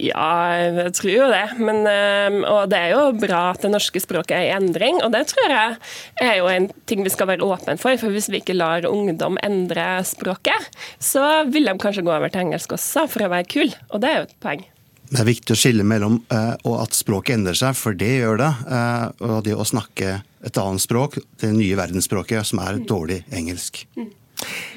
Ja, 0.00 0.56
jeg 0.56 0.94
tror 0.96 1.10
jo 1.12 1.26
det. 1.28 1.44
Men, 1.60 1.82
ehm, 1.86 2.38
og 2.48 2.70
det 2.72 2.78
er 2.80 2.94
jo 2.94 3.02
bra 3.20 3.50
at 3.52 3.62
det 3.62 3.70
norske 3.74 4.00
språket 4.00 4.36
er 4.38 4.46
i 4.48 4.54
endring. 4.56 5.00
Og 5.04 5.12
det 5.12 5.26
tror 5.30 5.52
jeg 5.52 5.76
er 6.24 6.38
jo 6.40 6.48
en 6.50 6.70
ting 6.88 7.04
vi 7.04 7.12
skal 7.12 7.28
være 7.30 7.44
åpne 7.44 7.76
for. 7.80 7.96
For 8.00 8.14
hvis 8.14 8.30
vi 8.32 8.40
ikke 8.40 8.56
lar 8.56 8.88
ungdom 8.88 9.36
endre 9.44 10.02
språket, 10.08 10.70
så 10.98 11.44
vil 11.52 11.68
de 11.68 11.76
kanskje 11.80 12.04
gå 12.06 12.14
over 12.14 12.32
til 12.32 12.46
engelsk 12.46 12.74
også 12.78 13.06
for 13.12 13.26
å 13.26 13.32
være 13.34 13.50
kul. 13.50 13.74
Og 13.92 14.00
det 14.02 14.10
er 14.10 14.22
jo 14.22 14.28
et 14.30 14.38
poeng. 14.44 14.64
Det 15.04 15.20
er 15.20 15.28
viktig 15.28 15.52
å 15.54 15.58
skille 15.58 15.84
mellom 15.86 16.16
uh, 16.32 16.56
og 16.64 16.78
at 16.86 16.96
språket 16.96 17.36
endrer 17.36 17.58
seg, 17.58 17.76
for 17.78 17.94
det 17.94 18.08
gjør 18.16 18.40
det. 18.40 18.52
Uh, 18.66 19.04
og 19.28 19.42
det 19.46 19.54
å 19.54 19.68
snakke 19.68 20.16
et 20.44 20.60
annet 20.60 20.82
språk, 20.82 21.20
det 21.40 21.52
nye 21.54 21.76
verdensspråket, 21.78 22.48
som 22.48 22.62
er 22.64 22.80
dårlig 22.88 23.20
engelsk. 23.36 23.84
Mm. 24.00 24.08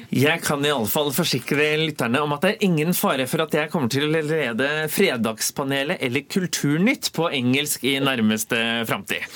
Jeg 0.08 0.40
kan 0.40 0.62
i 0.64 0.70
alle 0.72 0.88
fall 0.88 1.10
forsikre 1.12 1.66
lytterne 1.82 2.22
om 2.24 2.32
at 2.32 2.44
det 2.46 2.52
er 2.54 2.62
ingen 2.64 2.94
fare 2.96 3.26
for 3.28 3.44
at 3.44 3.52
jeg 3.52 3.68
kommer 3.68 3.92
til 3.92 4.06
å 4.06 4.22
lede 4.24 4.68
Fredagspanelet 4.88 6.00
eller 6.04 6.24
Kulturnytt 6.24 7.10
på 7.12 7.28
engelsk 7.28 7.84
i 7.84 7.98
nærmeste 8.00 8.56
framtid. 8.88 9.26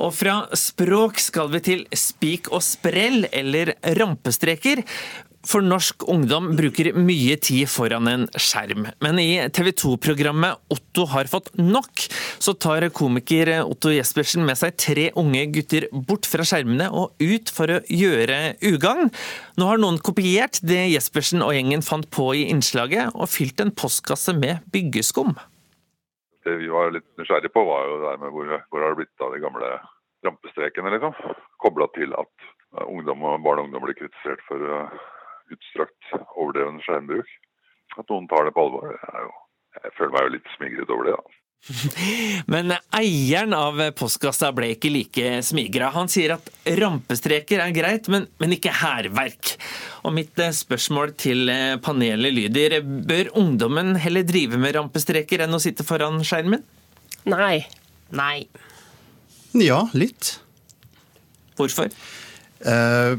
Og 0.00 0.14
fra 0.16 0.38
språk 0.56 1.20
skal 1.20 1.50
vi 1.52 1.60
til 1.66 1.84
spik 1.92 2.48
og 2.54 2.62
sprell, 2.64 3.26
eller 3.34 3.74
rampestreker. 3.98 4.80
For 5.46 5.62
norsk 5.62 6.02
ungdom 6.10 6.48
bruker 6.58 6.90
mye 6.98 7.36
tid 7.38 7.68
foran 7.70 8.08
en 8.10 8.24
skjerm. 8.34 8.88
Men 9.04 9.20
i 9.22 9.38
TV 9.54 9.70
2-programmet 9.70 10.58
Otto 10.74 11.04
har 11.12 11.30
fått 11.30 11.52
nok, 11.54 12.02
så 12.42 12.56
tar 12.58 12.88
komiker 12.90 13.52
Otto 13.62 13.92
Jespersen 13.94 14.42
med 14.46 14.58
seg 14.58 14.74
tre 14.80 15.06
unge 15.18 15.44
gutter 15.54 15.86
bort 15.92 16.26
fra 16.26 16.46
skjermene 16.46 16.88
og 16.90 17.14
ut 17.22 17.52
for 17.54 17.70
å 17.70 17.78
gjøre 17.86 18.56
ugagn. 18.66 19.12
Nå 19.60 19.68
har 19.70 19.78
noen 19.78 20.00
kopiert 20.02 20.58
det 20.66 20.88
Jespersen 20.90 21.44
og 21.46 21.54
gjengen 21.54 21.86
fant 21.86 22.08
på 22.10 22.32
i 22.34 22.48
innslaget, 22.50 23.14
og 23.14 23.30
fylt 23.30 23.62
en 23.62 23.70
postkasse 23.70 24.34
med 24.34 24.66
byggeskum. 24.74 25.36
Det 26.42 26.56
vi 26.58 26.70
var 26.72 26.90
litt 26.94 27.06
nysgjerrige 27.20 27.52
på, 27.54 27.62
var 27.68 27.86
jo 27.86 28.00
det 28.02 28.16
med 28.24 28.34
hvor, 28.34 28.50
hvor 28.72 28.82
har 28.82 28.94
det 28.94 29.04
blitt 29.04 29.22
av 29.22 29.34
de 29.34 29.42
gamle 29.44 29.70
rampestrekene, 30.26 30.96
liksom. 30.96 31.14
Kobla 31.62 31.86
til 31.94 32.10
at 32.18 32.50
ungdom 32.88 33.22
og 33.22 33.44
barn 33.46 33.62
og 33.62 33.68
ungdom 33.68 33.86
blir 33.86 33.96
kritisert 33.98 34.42
for 34.48 34.66
utstrakt 35.54 36.14
overdreven 36.36 36.80
skjermbruk. 36.84 37.34
At 37.98 38.08
noen 38.12 38.28
tar 38.30 38.46
det 38.46 38.54
på 38.54 38.64
alvor, 38.66 38.94
jo, 38.94 39.34
jeg 39.82 39.94
føler 39.96 40.14
meg 40.14 40.26
jo 40.26 40.32
litt 40.36 40.54
smigret 40.56 40.92
over 40.94 41.08
det. 41.08 41.16
da. 41.18 41.34
Men 42.52 42.72
eieren 42.94 43.54
av 43.56 43.80
postkassa 43.98 44.52
ble 44.54 44.70
ikke 44.76 44.92
like 44.94 45.40
smigra. 45.46 45.90
Han 45.96 46.10
sier 46.12 46.36
at 46.36 46.50
rampestreker 46.78 47.62
er 47.64 47.74
greit, 47.74 48.06
men, 48.12 48.28
men 48.38 48.54
ikke 48.54 48.76
hærverk. 48.78 49.56
Og 50.06 50.14
mitt 50.14 50.38
eh, 50.38 50.54
spørsmål 50.54 51.16
til 51.18 51.50
eh, 51.52 51.74
panelet 51.82 52.36
lyder 52.36 52.78
bør 52.82 53.32
ungdommen 53.40 53.96
heller 53.98 54.26
drive 54.28 54.60
med 54.60 54.76
rampestreker 54.78 55.42
enn 55.44 55.58
å 55.58 55.62
sitte 55.62 55.86
foran 55.86 56.22
skjermen? 56.26 56.62
Nei. 57.28 57.64
Nei. 58.14 58.46
Ja, 59.58 59.82
litt. 59.98 60.36
Hvorfor? 61.58 61.90
Uh, 62.62 63.18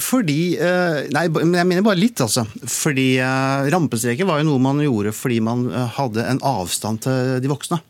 fordi 0.00 0.56
eh, 0.60 0.98
Nei, 1.14 1.24
men 1.32 1.56
jeg 1.56 1.68
mener 1.70 1.86
bare 1.86 2.00
litt, 2.00 2.20
altså. 2.20 2.44
Fordi 2.70 3.06
uh, 3.22 3.64
rampestreker 3.72 4.28
var 4.28 4.40
jo 4.40 4.48
noe 4.50 4.62
man 4.62 4.82
gjorde 4.84 5.14
fordi 5.16 5.40
man 5.44 5.66
hadde 5.96 6.26
en 6.28 6.42
avstand 6.44 7.04
til 7.06 7.38
de 7.42 7.50
voksne. 7.50 7.80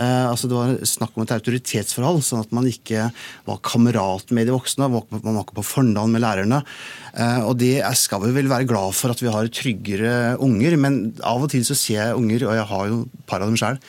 Eh, 0.00 0.26
altså 0.30 0.48
Det 0.48 0.56
var 0.56 0.76
snakk 0.88 1.16
om 1.16 1.24
et 1.26 1.34
autoritetsforhold, 1.34 2.22
sånn 2.24 2.44
at 2.44 2.54
man 2.56 2.68
ikke 2.68 3.10
var 3.46 3.60
kamerat 3.66 4.32
med 4.36 4.48
de 4.48 4.54
voksne. 4.54 4.88
Man 4.88 5.36
var 5.36 5.42
ikke 5.42 5.58
på 5.60 5.66
fornavn 5.74 6.14
med 6.14 6.24
lærerne. 6.24 6.62
Eh, 7.12 7.42
og 7.44 7.58
det 7.60 7.82
skal 7.98 8.22
vi 8.24 8.32
vel 8.38 8.50
være 8.50 8.68
glad 8.70 8.96
for 8.96 9.12
at 9.12 9.20
vi 9.20 9.32
har 9.32 9.50
tryggere 9.52 10.36
unger, 10.40 10.78
men 10.80 11.00
av 11.26 11.44
og 11.44 11.52
til 11.52 11.66
så 11.66 11.76
ser 11.76 12.00
jeg 12.00 12.18
unger, 12.18 12.46
og 12.48 12.56
jeg 12.56 12.68
har 12.72 12.86
jo 12.88 13.00
et 13.04 13.26
par 13.28 13.44
av 13.44 13.50
dem 13.50 13.58
sjøl, 13.60 13.80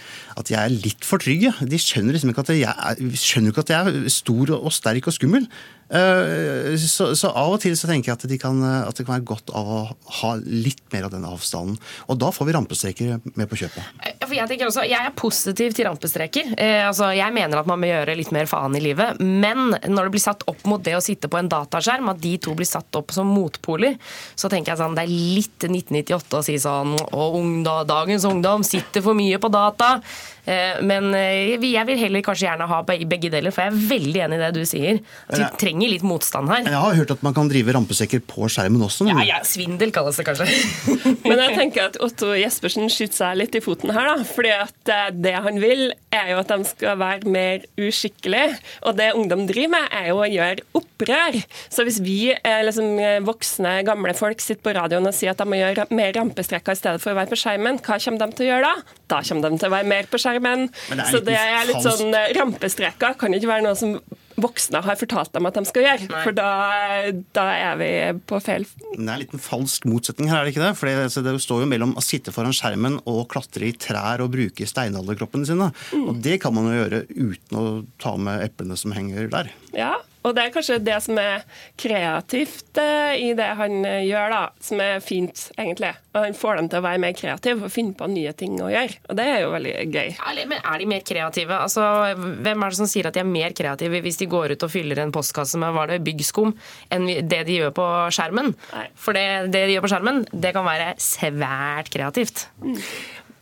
at 0.42 0.52
jeg 0.52 0.60
er 0.60 0.80
litt 0.88 1.08
for 1.08 1.22
trygge. 1.22 1.54
De 1.64 1.80
skjønner 1.80 2.18
liksom 2.18 2.34
ikke 2.34 2.44
at 2.44 2.56
jeg, 2.58 3.12
skjønner 3.22 3.54
ikke 3.54 3.66
at 3.68 3.76
jeg 3.76 3.94
er 3.94 4.12
stor 4.12 4.56
og 4.58 4.72
sterk 4.76 5.08
og 5.08 5.16
skummel. 5.16 5.48
Eh, 5.92 6.76
så, 6.80 7.12
så, 7.16 7.32
av 7.32 7.56
og 7.56 7.62
til 7.64 7.76
så 7.80 7.88
tenker 7.88 8.12
jeg 8.12 8.20
at, 8.20 8.28
de 8.32 8.40
kan, 8.42 8.60
at, 8.82 8.96
det 8.98 9.08
kan 9.08 9.18
være 9.18 9.30
godt 9.32 9.54
av 9.56 9.72
å 9.72 9.82
ha 10.22 10.34
litt 10.44 10.84
mer 10.92 11.08
av 11.08 11.16
den 11.16 11.28
avstanden. 11.28 11.80
Og 12.12 12.20
da 12.20 12.34
får 12.36 12.50
vi 12.50 12.58
rampestreker 12.58 13.32
med 13.32 13.48
på 13.48 13.64
kjøpet. 13.64 14.11
For 14.32 14.40
jeg, 14.40 14.48
tenker 14.48 14.70
også, 14.70 14.86
jeg 14.88 15.04
er 15.04 15.16
positiv 15.20 15.74
til 15.76 15.90
rampestreker. 15.90 16.54
Eh, 16.56 16.86
altså, 16.88 17.10
jeg 17.12 17.36
mener 17.36 17.60
at 17.60 17.68
man 17.68 17.82
må 17.82 17.90
gjøre 17.90 18.16
litt 18.16 18.32
mer 18.32 18.48
faen 18.48 18.78
i 18.80 18.84
livet. 18.84 19.20
Men 19.20 19.74
når 19.76 20.08
det 20.08 20.14
blir 20.14 20.24
satt 20.24 20.46
opp 20.48 20.64
mot 20.72 20.80
det 20.86 20.94
å 20.96 21.02
sitte 21.04 21.28
på 21.28 21.36
en 21.42 21.50
dataskjerm, 21.52 22.08
at 22.14 22.22
de 22.24 22.38
to 22.40 22.56
blir 22.56 22.70
satt 22.70 22.96
opp 22.96 23.12
som 23.12 23.28
motpoler, 23.28 23.98
så 24.40 24.48
tenker 24.48 24.72
jeg 24.72 24.80
sånn, 24.80 24.96
det 24.96 25.04
er 25.04 25.12
litt 25.12 25.68
1998 25.68 26.40
å 26.40 26.46
si 26.48 26.56
sånn 26.64 26.96
Å, 26.96 27.26
ungdom, 27.42 27.84
dagens 27.90 28.24
ungdom 28.30 28.64
sitter 28.64 29.04
for 29.04 29.20
mye 29.20 29.42
på 29.42 29.52
data. 29.52 29.98
Eh, 30.46 30.82
men 30.86 31.12
eh, 31.18 31.58
jeg 31.62 31.86
vil 31.88 32.00
heller 32.02 32.24
kanskje 32.26 32.48
gjerne 32.48 32.68
ha 32.70 32.82
begge 32.88 33.30
deler, 33.32 33.54
for 33.54 33.66
jeg 33.66 33.74
er 33.74 33.90
veldig 33.92 34.24
enig 34.26 34.40
i 34.40 34.42
det 34.42 34.52
du 34.56 34.62
sier. 34.68 35.02
At 35.30 35.38
vi 35.38 35.50
trenger 35.62 35.94
litt 35.94 36.06
motstand 36.08 36.52
her. 36.52 36.66
Jeg 36.66 36.84
har 36.86 36.98
hørt 37.02 37.14
at 37.16 37.26
man 37.26 37.36
kan 37.38 37.52
drive 37.52 37.76
rampesekker 37.78 38.24
på 38.30 38.50
skjermen 38.52 38.86
også. 38.88 39.08
Ja, 39.12 39.22
ja, 39.28 39.42
Svindel 39.48 39.94
kalles 39.96 40.20
det 40.20 40.28
kanskje. 40.30 40.48
men 41.30 41.44
jeg 41.46 41.58
tenker 41.58 41.92
at 41.92 42.00
Otto 42.04 42.34
Jespersen 42.38 42.90
skyter 42.92 43.22
seg 43.22 43.42
litt 43.44 43.58
i 43.58 43.64
foten 43.64 43.94
her. 43.94 44.14
da, 44.14 44.28
fordi 44.28 44.54
at 44.56 44.94
eh, 44.94 45.10
det 45.22 45.36
han 45.46 45.62
vil, 45.62 45.92
er 46.16 46.34
jo 46.34 46.42
at 46.42 46.52
de 46.52 46.68
skal 46.68 47.00
være 47.00 47.32
mer 47.32 47.68
uskikkelige. 47.80 48.58
Og 48.88 48.98
det 48.98 49.12
ungdom 49.18 49.46
driver 49.50 49.76
med, 49.78 49.88
er 50.02 50.10
jo 50.12 50.22
å 50.24 50.30
gjøre 50.30 50.68
opprør. 50.78 51.40
Så 51.72 51.86
hvis 51.88 52.02
vi 52.04 52.20
liksom, 52.36 53.00
voksne, 53.28 53.78
gamle 53.88 54.16
folk 54.18 54.44
sitter 54.44 54.66
på 54.66 54.76
radioen 54.78 55.08
og 55.08 55.16
sier 55.16 55.34
at 55.34 55.42
de 55.42 55.48
må 55.50 55.60
gjøre 55.62 55.88
mer 55.96 56.14
rampestreker 56.18 56.76
i 56.76 56.82
stedet 56.82 57.04
for 57.04 57.14
å 57.14 57.20
være 57.22 57.32
på 57.32 57.40
skjermen, 57.40 57.80
hva 57.82 58.00
kommer 58.02 58.26
de 58.26 58.38
til 58.38 58.48
å 58.48 58.52
gjøre 58.52 58.68
da? 58.68 58.98
Da 59.12 59.24
kommer 59.28 59.48
de 59.48 59.62
til 59.62 59.72
å 59.72 59.76
være 59.76 59.92
mer 59.92 60.12
på 60.12 60.20
skjermen 60.22 60.32
skjermen. 60.32 60.70
Det 60.90 61.08
så 61.10 61.22
det 61.26 61.38
er 61.38 61.68
litt 61.70 61.80
falsk. 61.80 62.02
sånn 62.02 62.18
eh, 62.18 62.34
rampestreker. 62.38 63.18
Kan 63.20 63.36
ikke 63.38 63.52
være 63.52 63.66
noe 63.68 63.78
som 63.78 63.98
voksne 64.44 64.82
har 64.86 65.00
fortalt 65.00 65.34
dem 65.36 65.48
at 65.50 65.58
de 65.58 65.64
skal 65.70 65.86
gjøre. 65.86 66.10
Nei. 66.12 66.22
For 66.26 66.36
da, 66.38 66.50
da, 67.38 67.46
er 67.56 67.80
vi 67.82 67.90
på 68.28 68.40
feil 68.44 68.68
Det 68.68 68.98
er 68.98 69.02
en 69.02 69.22
liten 69.22 69.42
falsk 69.42 69.88
motsetning 69.90 70.32
her, 70.32 70.42
er 70.42 70.50
det 70.50 70.56
ikke 70.56 70.66
det? 70.66 70.74
For 70.80 70.90
det, 70.90 70.96
altså, 71.08 71.26
det 71.26 71.36
står 71.44 71.64
jo 71.66 71.72
mellom 71.72 71.96
å 71.98 72.06
sitte 72.06 72.34
foran 72.36 72.56
skjermen 72.56 73.00
og 73.10 73.24
klatre 73.32 73.70
i 73.70 73.76
trær 73.78 74.24
og 74.24 74.34
bruke 74.36 74.68
steinalderkroppene 74.68 75.48
sine. 75.48 75.72
Mm. 75.92 76.06
Og 76.12 76.22
det 76.26 76.40
kan 76.44 76.56
man 76.56 76.70
jo 76.70 76.80
gjøre 76.80 77.04
uten 77.12 77.60
å 77.60 77.66
ta 78.02 78.16
med 78.20 78.46
eplene 78.46 78.78
som 78.80 78.96
henger 78.96 79.30
der. 79.32 79.52
Ja, 79.78 79.96
og 80.22 80.36
det 80.38 80.44
er 80.44 80.54
kanskje 80.54 80.78
det 80.84 80.98
som 81.02 81.18
er 81.18 81.46
kreativt 81.80 82.78
eh, 82.82 83.16
i 83.26 83.32
det 83.38 83.48
han 83.58 83.82
eh, 83.88 84.04
gjør, 84.06 84.34
da, 84.34 84.42
som 84.62 84.82
er 84.84 85.02
fint, 85.04 85.48
egentlig. 85.58 85.92
Og 86.14 86.28
han 86.28 86.38
får 86.38 86.60
dem 86.60 86.70
til 86.70 86.82
å 86.82 86.86
være 86.86 87.02
mer 87.02 87.16
kreative 87.18 87.66
og 87.68 87.74
finne 87.74 87.96
på 87.98 88.10
nye 88.12 88.34
ting 88.38 88.60
å 88.62 88.70
gjøre. 88.70 89.00
Og 89.10 89.18
det 89.18 89.26
er 89.32 89.40
jo 89.46 89.54
veldig 89.56 89.74
gøy. 89.90 90.12
Ja, 90.18 90.36
men 90.52 90.60
er 90.60 90.84
de 90.84 90.90
mer 90.92 91.06
kreative? 91.08 91.58
Altså, 91.66 91.86
hvem 92.18 92.66
er 92.66 92.74
det 92.74 92.80
som 92.82 92.90
sier 92.92 93.10
at 93.10 93.18
de 93.18 93.24
er 93.24 93.30
mer 93.30 93.56
kreative 93.58 94.04
hvis 94.06 94.22
de 94.22 94.30
går 94.30 94.56
ut 94.56 94.68
og 94.68 94.74
fyller 94.74 95.02
en 95.02 95.14
postkasse 95.16 95.60
med 95.62 95.74
var 95.76 95.90
det 95.90 96.02
byggskum, 96.06 96.54
enn 96.94 97.10
det 97.32 97.42
de 97.48 97.58
gjør 97.62 97.74
på 97.80 97.88
skjermen? 98.14 98.54
Nei. 98.76 98.86
For 99.00 99.18
det, 99.18 99.26
det, 99.56 99.66
de 99.70 99.78
gjør 99.78 99.88
på 99.88 99.94
skjermen, 99.96 100.24
det 100.32 100.54
kan 100.58 100.68
være 100.68 100.94
svært 101.02 101.90
kreativt. 101.94 102.46
Mm. 102.62 102.78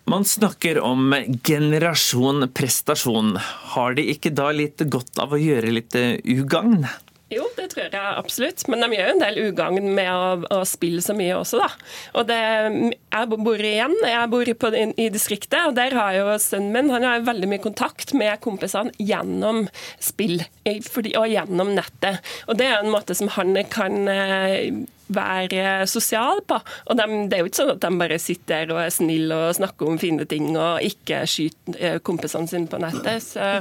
Man 0.10 0.26
snakker 0.26 0.80
om 0.80 1.16
generasjon 1.44 2.48
prestasjon. 2.54 3.36
Har 3.76 3.94
de 3.94 4.08
ikke 4.10 4.32
da 4.34 4.48
litt 4.56 4.82
godt 4.90 5.22
av 5.22 5.36
å 5.36 5.38
gjøre 5.38 5.76
litt 5.76 5.94
eh, 6.00 6.18
ugagn? 6.26 6.88
Jo, 7.30 7.44
det 7.54 7.68
tror 7.76 7.94
jeg 7.94 8.16
absolutt. 8.18 8.64
Men 8.74 8.82
de 8.82 8.98
gjør 8.98 9.12
jo 9.12 9.14
en 9.14 9.22
del 9.22 9.40
ugagn 9.52 9.92
med 9.94 10.10
å, 10.10 10.50
å, 10.50 10.64
spille 10.66 11.04
så 11.06 11.14
mye 11.14 11.38
også, 11.38 11.62
da. 11.62 11.70
Og 12.18 12.26
det, 12.26 12.42
jeg 12.90 13.30
bor 13.36 13.66
igjen 13.70 13.94
jeg 14.02 14.34
bor 14.34 14.54
på, 14.64 14.74
i, 14.74 14.86
i 14.98 15.10
distriktet, 15.14 15.62
og 15.70 15.78
der 15.78 15.94
har 15.94 16.18
jo 16.18 16.38
sønnen 16.42 16.74
min 16.74 16.94
han 16.96 17.06
har 17.06 17.30
veldig 17.30 17.54
mye 17.54 17.66
kontakt 17.70 18.16
med 18.18 18.42
kompisene 18.42 18.96
gjennom 18.98 19.68
spill 20.02 20.42
og 20.42 21.26
gjennom 21.30 21.76
nettet. 21.78 22.26
Og 22.50 22.58
det 22.58 22.72
er 22.72 22.82
en 22.82 22.96
måte 22.98 23.14
som 23.14 23.30
han 23.38 23.54
kan 23.70 24.10
eh, 24.10 24.88
være 25.16 25.88
sosial 25.90 26.44
på. 26.48 26.60
Og 26.88 26.98
de, 27.00 27.08
det 27.30 27.38
er 27.38 27.44
jo 27.44 27.50
ikke 27.50 27.62
sånn 27.62 27.74
at 27.76 27.84
de 27.84 27.92
bare 28.02 28.20
sitter 28.22 28.74
og 28.74 28.82
er 28.84 28.94
snille 28.94 29.42
og 29.50 29.58
snakker 29.58 29.92
om 29.92 30.00
fine 30.02 30.28
ting 30.30 30.52
og 30.54 30.86
ikke 30.86 31.24
skyter 31.30 31.80
eh, 31.80 32.00
kompisene 32.06 32.50
sine 32.50 32.70
på 32.70 32.82
nettet. 32.82 33.24
Så, 33.26 33.52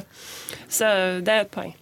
så 0.69 0.93
det 1.25 1.35
er 1.35 1.47
et 1.47 1.55
poeng. 1.55 1.75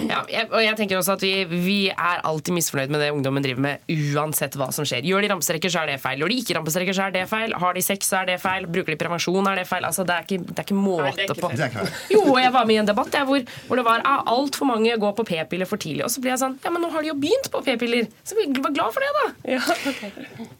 Ja, 0.00 0.22
jeg, 0.30 0.48
og 0.50 0.58
jeg 0.62 0.76
tenker 0.78 0.98
også 0.98 1.14
at 1.14 1.22
vi, 1.22 1.32
vi, 1.50 1.78
er 1.92 2.22
alltid 2.26 2.56
misfornøyd 2.56 2.92
med 2.92 3.02
det 3.04 3.10
ungdommen 3.14 3.44
driver 3.44 3.62
med, 3.62 3.84
uansett 4.14 4.56
hva 4.58 4.70
som 4.74 4.86
skjer. 4.88 5.06
Gjør 5.06 5.24
de 5.24 5.30
rampestreker, 5.30 5.70
så 5.70 5.84
er 5.84 5.92
det 5.92 6.00
feil. 6.02 6.22
Gjør 6.22 6.32
de 6.32 6.38
ikke 6.42 6.56
rampestreker, 6.58 6.96
så 6.96 7.06
er 7.06 7.14
det 7.14 7.24
feil. 7.30 7.54
Har 7.62 7.76
de 7.76 7.84
sex, 7.84 8.10
så 8.10 8.20
er 8.22 8.32
det 8.32 8.38
feil. 8.42 8.66
Bruker 8.66 8.94
de 8.94 8.98
prevensjon, 9.00 9.50
er 9.50 9.60
det 9.60 9.66
feil. 9.70 9.86
Altså, 9.86 10.06
det, 10.08 10.16
er 10.16 10.26
ikke, 10.26 10.40
det 10.50 10.58
er 10.58 10.66
ikke 10.66 10.78
måte 10.78 11.06
Nei, 11.06 11.12
er 11.14 11.28
ikke 11.28 11.38
på. 11.44 11.86
Jo, 12.14 12.22
og 12.34 12.40
jeg 12.42 12.54
var 12.56 12.68
med 12.68 12.76
i 12.76 12.80
en 12.82 12.90
debatt 12.90 13.14
jeg, 13.14 13.28
hvor, 13.28 13.46
hvor, 13.68 13.80
det 13.80 13.86
var 13.86 14.04
ah, 14.08 14.24
altfor 14.34 14.70
mange 14.70 14.98
går 15.00 15.16
på 15.20 15.26
p-piller 15.30 15.70
for 15.70 15.82
tidlig. 15.84 16.04
Og 16.06 16.12
så 16.12 16.24
blir 16.24 16.34
jeg 16.34 16.42
sånn 16.42 16.58
Ja, 16.64 16.72
men 16.74 16.82
nå 16.84 16.90
har 16.94 17.04
de 17.04 17.12
jo 17.12 17.16
begynt 17.20 17.50
på 17.52 17.62
p-piller, 17.66 18.10
så 18.26 18.38
vi 18.38 18.48
var 18.58 18.74
glad 18.74 18.94
for 18.96 19.04
det, 19.04 19.12
da. 19.20 19.24
Ja, 19.56 19.62
okay. 19.90 20.10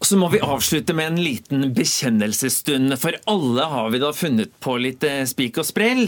Så 0.05 0.19
må 0.21 0.31
vi 0.33 0.43
avslutte 0.45 0.97
med 0.97 1.13
en 1.13 1.23
liten 1.23 1.69
bekjennelsesstund, 1.75 2.97
for 3.03 3.19
alle 3.31 3.69
har 3.75 3.93
vi 3.95 4.03
da 4.03 4.15
funnet 4.15 4.55
på 4.65 4.79
litt 4.83 5.05
eh, 5.07 5.25
spik 5.29 5.61
og 5.63 5.69
sprell. 5.69 6.07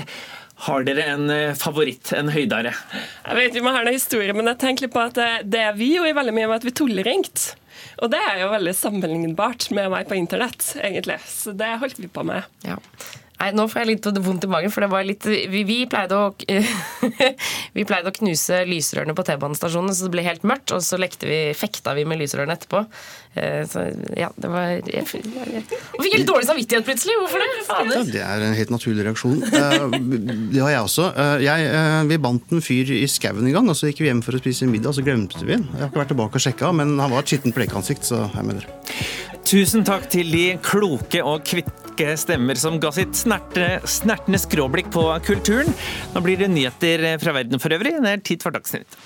Har 0.64 0.86
dere 0.86 1.04
en 1.12 1.28
eh, 1.30 1.52
favoritt, 1.58 2.14
en 2.16 2.30
høydare? 2.32 2.72
Jeg 3.26 3.36
vet 3.38 3.58
Vi 3.58 3.62
må 3.64 3.74
ha 3.74 3.82
noe 3.84 3.96
historie, 3.96 4.32
men 4.36 4.48
jeg 4.48 4.60
tenker 4.62 4.90
på 4.92 5.02
at 5.02 5.18
det, 5.18 5.30
det 5.52 5.66
vi 5.76 5.92
gjorde 5.96 6.16
veldig 6.16 6.34
mye, 6.36 6.48
var 6.48 6.62
at 6.62 6.66
vi 6.66 6.72
tulleringte. 6.76 7.58
Og 8.00 8.10
det 8.12 8.20
er 8.24 8.40
jo 8.40 8.48
veldig 8.52 8.72
sammenlignbart 8.76 9.68
med 9.76 9.90
meg 9.92 10.08
på 10.08 10.16
internett, 10.16 10.64
egentlig. 10.80 11.18
Så 11.28 11.52
det 11.56 11.74
holdt 11.82 12.00
vi 12.00 12.08
på 12.12 12.24
med. 12.26 12.48
Ja. 12.64 12.78
Nei, 13.36 13.50
Nå 13.56 13.66
får 13.68 13.82
jeg 13.82 13.90
litt 13.90 14.06
vondt 14.24 14.46
i 14.46 14.50
magen, 14.50 14.72
for 14.72 14.84
det 14.84 14.90
var 14.92 15.04
litt 15.04 15.26
Vi, 15.28 15.62
vi 15.68 15.78
pleide, 15.90 16.16
å, 16.16 16.32
vi 17.76 17.84
pleide 17.88 18.12
å 18.12 18.16
knuse 18.16 18.62
lysrørene 18.68 19.16
på 19.16 19.26
T-banestasjonene, 19.28 19.94
så 19.96 20.06
det 20.06 20.14
ble 20.14 20.24
helt 20.26 20.46
mørkt. 20.48 20.72
Og 20.76 20.84
så 20.84 20.98
lekte 21.00 21.28
vi, 21.28 21.40
fekta 21.56 21.94
vi 21.96 22.06
med 22.08 22.20
lysrørene 22.22 22.56
etterpå. 22.56 22.84
Eh, 23.36 23.62
så 23.68 23.84
ja, 24.16 24.30
det 24.40 24.48
var 24.48 24.70
jeg, 24.72 24.86
jeg, 24.88 25.64
Og 25.92 26.00
fikk 26.00 26.16
helt 26.16 26.30
dårlig 26.30 26.48
samvittighet 26.48 26.88
plutselig. 26.88 27.18
Hvorfor 27.20 27.44
det? 27.44 27.50
Ja, 27.68 28.06
det 28.14 28.24
er 28.24 28.46
en 28.46 28.56
helt 28.56 28.72
naturlig 28.72 29.04
reaksjon. 29.04 29.42
Eh, 29.44 29.86
det 30.00 30.62
har 30.62 30.72
jeg 30.72 30.88
også. 30.88 31.10
Eh, 31.12 31.44
jeg, 31.44 31.68
vi 32.08 32.20
bandt 32.28 32.56
en 32.56 32.64
fyr 32.64 32.94
i 32.96 33.04
skauen 33.10 33.44
en 33.44 33.58
gang, 33.58 33.68
og 33.68 33.76
så 33.76 33.90
gikk 33.90 34.00
vi 34.04 34.10
hjem 34.10 34.24
for 34.24 34.38
å 34.38 34.40
spise 34.40 34.70
middag, 34.70 34.94
og 34.94 34.98
så 35.00 35.04
glemte 35.04 35.44
vi 35.44 35.58
den. 35.58 35.68
Jeg 35.74 35.84
har 35.84 35.92
ikke 35.92 36.04
vært 36.06 36.14
tilbake 36.14 36.40
og 36.40 36.46
sjekka, 36.48 36.72
men 36.80 36.96
han 37.02 37.12
var 37.12 37.24
et 37.24 37.34
skittent 37.34 37.56
blekansikt, 37.56 38.08
så 38.08 38.24
jeg 38.32 38.48
mener. 38.48 38.68
Tusen 39.46 39.84
takk 39.86 40.08
til 40.10 40.32
de 40.34 40.46
kloke 40.58 41.20
og 41.22 41.44
kvikke 41.46 42.16
stemmer 42.18 42.58
som 42.58 42.80
ga 42.82 42.90
sitt 42.90 43.14
snerte, 43.14 43.76
snertne 43.86 44.40
skråblikk 44.42 44.88
på 44.90 45.04
kulturen. 45.22 45.70
Nå 46.16 46.22
blir 46.24 46.40
det 46.40 46.48
nyheter 46.50 47.04
fra 47.22 47.36
verden 47.36 47.62
for 47.62 47.70
øvrig. 47.76 47.92
Det 48.02 48.10
er 48.10 48.24
tid 48.26 48.42
for 48.42 48.56
Dagsnytt. 48.56 48.98